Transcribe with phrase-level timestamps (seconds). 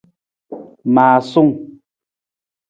[0.95, 1.51] Maasung.